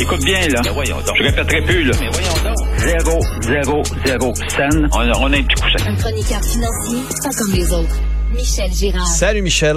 [0.00, 0.60] Écoute bien, là.
[0.64, 1.16] Mais voyons donc.
[1.18, 1.92] Je répéterai plus, là.
[2.00, 2.56] Mais voyons donc.
[2.78, 4.88] Zéro, zéro, zéro scène.
[4.92, 5.90] On, a- on a un petit coussin.
[5.90, 7.96] Un chroniqueur financier, pas comme les autres.
[8.32, 9.06] Michel Girard.
[9.06, 9.76] Salut Michel.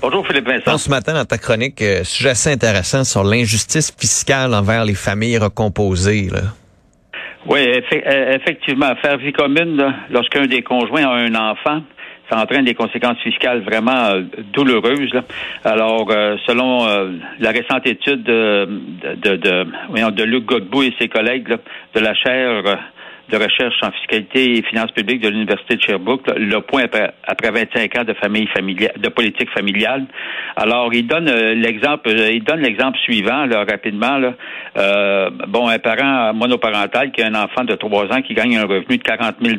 [0.00, 0.78] Bonjour, Philippe Vincent.
[0.78, 5.36] Ce matin dans ta chronique, euh, sujet assez intéressant sur l'injustice fiscale envers les familles
[5.38, 6.28] recomposées.
[6.32, 6.40] Là.
[7.46, 11.82] Oui, euh, effectivement, faire vie commune, là, lorsqu'un des conjoints a un enfant,
[12.30, 14.22] ça entraîne des conséquences fiscales vraiment euh,
[14.52, 15.12] douloureuses.
[15.64, 17.10] Alors, euh, selon euh,
[17.40, 21.56] la récente étude de, Luc Godbout et ses collègues
[21.94, 22.78] de la chaire
[23.28, 27.50] de recherche en fiscalité et finances publiques de l'Université de Sherbrooke, le point après, après
[27.50, 30.06] 25 ans de famille familiale, de politique familiale.
[30.56, 34.18] Alors, il donne euh, l'exemple, euh, il donne l'exemple suivant, là, rapidement.
[34.18, 34.34] Là.
[34.76, 38.66] Euh, bon, un parent monoparental qui a un enfant de 3 ans qui gagne un
[38.66, 39.56] revenu de 40 000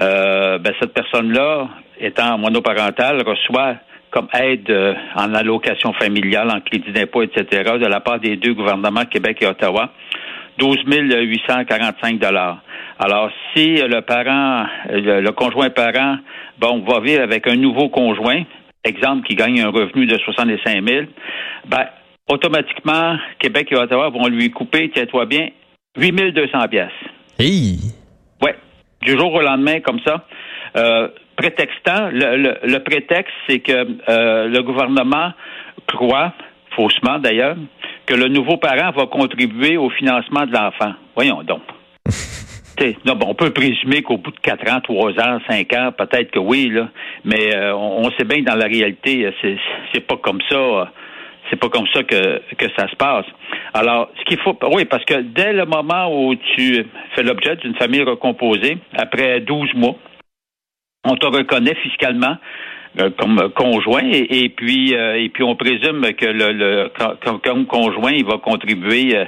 [0.00, 1.68] euh, ben, cette personne-là,
[2.00, 3.76] étant monoparentale, reçoit
[4.14, 8.54] comme aide euh, en allocation familiale, en crédit d'impôt, etc., de la part des deux
[8.54, 9.90] gouvernements, Québec et Ottawa,
[10.58, 12.62] 12 845 dollars.
[12.98, 16.16] Alors, si le parent, le, le conjoint parent,
[16.58, 18.42] bon, va vivre avec un nouveau conjoint,
[18.84, 21.06] exemple qui gagne un revenu de 65 000,
[21.66, 21.86] ben,
[22.30, 25.48] automatiquement, Québec et Ottawa vont lui couper, tiens-toi bien,
[25.96, 26.90] 8 200 pièces.
[27.38, 27.78] Hey!
[28.42, 28.54] Ouais,
[29.02, 30.24] du jour au lendemain, comme ça.
[30.76, 35.32] Euh, prétextant, le, le- le prétexte, c'est que euh, le gouvernement
[35.88, 36.32] croit,
[36.76, 37.56] faussement d'ailleurs,
[38.06, 40.92] que le nouveau parent va contribuer au financement de l'enfant.
[41.14, 41.62] Voyons donc.
[43.06, 46.32] Non, bon, on peut présumer qu'au bout de quatre ans, trois ans, cinq ans, peut-être
[46.32, 46.88] que oui, là,
[47.24, 49.56] mais euh, on, on sait bien que dans la réalité, euh, c'est
[49.92, 50.56] c'est pas comme ça.
[50.56, 50.84] euh,
[51.50, 53.26] c'est pas comme ça que, que ça se passe.
[53.74, 57.74] Alors, ce qu'il faut, oui, parce que dès le moment où tu fais l'objet d'une
[57.74, 59.94] famille recomposée, après 12 mois,
[61.04, 62.36] on te reconnaît fiscalement
[63.18, 64.02] comme conjoint.
[64.04, 66.90] Et, et puis euh, et puis on présume que le, le
[67.24, 69.24] comme, comme conjoint il va contribuer euh,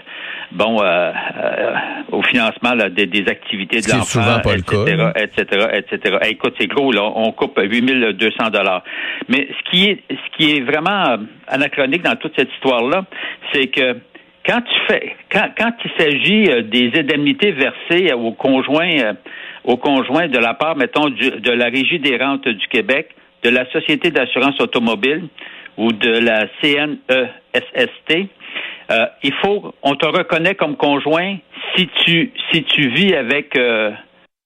[0.53, 1.75] bon euh, euh,
[2.12, 7.02] au financement là, des, des activités de l'enfant etc., etc etc écoute c'est gros là.
[7.14, 8.85] On coupe 8200 dollars.
[9.29, 11.17] Mais ce qui est ce qui est vraiment euh,
[11.48, 13.05] anachronique dans toute cette histoire là
[13.52, 13.96] c'est que
[14.46, 19.12] quand tu fais quand, quand il s'agit euh, des indemnités versées aux conjoints euh,
[19.64, 23.08] aux conjoints de la part mettons du- de la régie des rentes du Québec
[23.46, 25.23] de la société d'assurance automobile
[25.77, 28.11] ou de la CNESST
[28.90, 31.36] euh, il faut on te reconnaît comme conjoint
[31.77, 33.90] si tu si tu vis avec euh,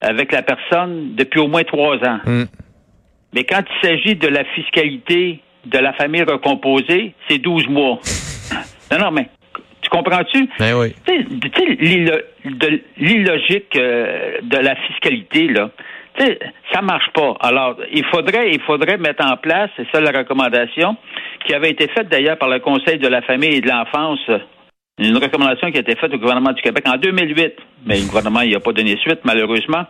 [0.02, 2.44] avec la personne depuis au moins trois ans Hmm.
[3.34, 7.98] mais quand il s'agit de la fiscalité de la famille recomposée, c'est 12 mois.
[8.90, 9.26] non, non, mais
[9.82, 10.48] tu comprends-tu?
[10.58, 10.94] Ben oui.
[11.06, 11.12] Tu
[11.54, 11.66] sais,
[12.96, 15.70] l'illogique euh, de la fiscalité, là,
[16.18, 16.38] sais,
[16.72, 17.36] ça marche pas.
[17.40, 20.96] Alors, il faudrait, il faudrait mettre en place, c'est ça la recommandation,
[21.46, 24.20] qui avait été faite d'ailleurs par le Conseil de la famille et de l'enfance,
[24.98, 27.54] une recommandation qui a été faite au gouvernement du Québec en 2008,
[27.86, 29.84] mais le gouvernement n'y a pas donné suite, malheureusement.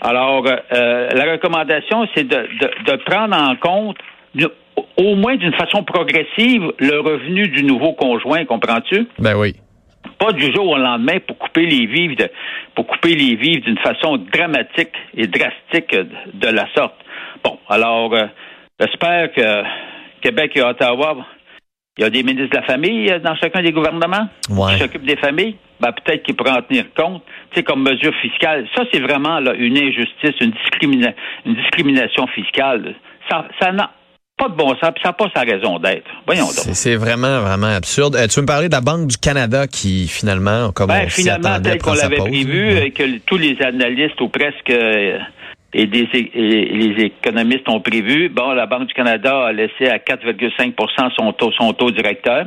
[0.00, 3.96] Alors, euh, la recommandation, c'est de, de, de prendre en compte,
[4.96, 9.06] au moins d'une façon progressive, le revenu du nouveau conjoint, comprends-tu?
[9.18, 9.54] Ben oui.
[10.18, 12.28] Pas du jour au lendemain pour couper les vivres de,
[12.74, 16.94] pour couper les vivres d'une façon dramatique et drastique de, de la sorte.
[17.42, 18.26] Bon, alors euh,
[18.80, 19.62] j'espère que
[20.20, 21.16] Québec et Ottawa,
[21.98, 24.72] il y a des ministres de la famille euh, dans chacun des gouvernements Ouais.
[24.74, 25.56] qui s'occupent des familles.
[25.80, 28.66] Ben, peut-être qu'ils pourraient en tenir compte, tu sais, comme mesure fiscale.
[28.74, 31.14] Ça, c'est vraiment là, une injustice, une, discrimina-
[31.44, 32.94] une discrimination fiscale.
[33.28, 33.90] Ça, ça n'a
[34.36, 36.04] pas de bon sens, puis ça n'a pas sa raison d'être.
[36.26, 36.74] Voyons donc.
[36.74, 38.16] C'est vraiment, vraiment absurde.
[38.16, 41.08] Euh, tu veux me parler de la Banque du Canada qui, finalement, comme Ben, on
[41.08, 42.86] finalement, tel qu'on l'avait prévu, Ouais.
[42.88, 45.18] et que tous les analystes ou presque euh,
[45.72, 49.98] et, des, et les économistes ont prévu, bon, la Banque du Canada a laissé à
[49.98, 52.46] 4,5% son taux, son taux directeur.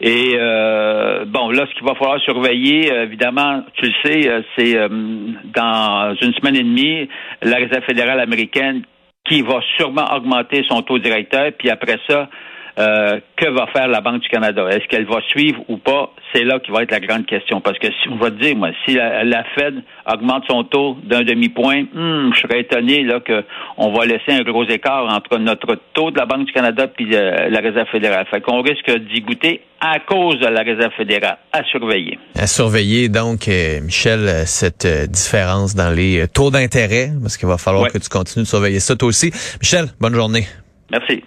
[0.00, 4.42] Et euh, bon, là, ce qu'il va falloir surveiller, euh, évidemment, tu le sais, euh,
[4.56, 7.08] c'est euh, dans une semaine et demie,
[7.42, 8.82] la Réserve fédérale américaine
[9.28, 12.28] qui va sûrement augmenter son taux directeur, puis après ça,
[12.78, 14.66] euh, que va faire la Banque du Canada?
[14.70, 16.10] Est-ce qu'elle va suivre ou pas?
[16.32, 17.60] C'est là qui va être la grande question.
[17.60, 19.82] Parce que si on va te dire, moi, si la, la Fed
[20.12, 24.64] augmente son taux d'un demi-point, hmm, je serais étonné là qu'on va laisser un gros
[24.64, 28.26] écart entre notre taux de la Banque du Canada puis euh, la Réserve fédérale.
[28.30, 31.38] Fait qu'on risque d'y goûter à cause de la Réserve fédérale.
[31.52, 32.18] À surveiller.
[32.36, 37.36] À surveiller, donc, euh, Michel, euh, cette euh, différence dans les euh, taux d'intérêt, parce
[37.36, 37.90] qu'il va falloir Ouais.
[37.90, 39.30] que tu continues de surveiller ça toi aussi.
[39.60, 40.46] Michel, bonne journée.
[40.90, 41.22] Merci.